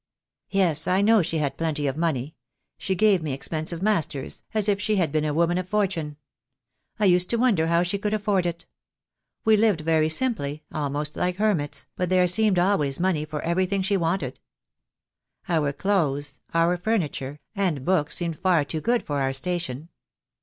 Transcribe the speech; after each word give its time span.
"Yes, 0.49 0.87
I 0.87 1.03
know 1.03 1.21
she 1.21 1.37
had 1.37 1.57
plenty 1.59 1.85
of 1.85 1.95
money. 1.95 2.33
She 2.79 2.95
gave 2.95 3.21
me 3.21 3.33
expensive 3.33 3.83
masters, 3.83 4.41
as 4.51 4.67
if 4.67 4.81
she 4.81 4.95
had 4.95 5.11
been 5.11 5.25
a 5.25 5.31
woman 5.31 5.59
of 5.59 5.69
fortune. 5.69 6.17
I 6.99 7.05
used 7.05 7.29
to 7.29 7.35
wonder 7.37 7.67
how 7.67 7.83
she 7.83 7.99
could 7.99 8.11
afford 8.15 8.47
it. 8.47 8.65
We 9.45 9.55
lived 9.55 9.81
very 9.81 10.09
simply, 10.09 10.63
almost 10.71 11.17
like 11.17 11.35
hermits, 11.35 11.85
but 11.95 12.09
there 12.09 12.27
seemed 12.27 12.57
always 12.57 12.99
money 12.99 13.25
for 13.25 13.43
everything 13.43 13.83
she 13.83 13.95
wanted. 13.95 14.39
Our 15.47 15.71
clothes, 15.71 16.39
our 16.51 16.77
furniture, 16.77 17.39
and 17.55 17.85
books 17.85 18.15
seemed 18.15 18.39
far 18.39 18.65
too 18.65 18.81
good 18.81 19.03
for 19.03 19.19
our 19.21 19.33
station. 19.33 19.89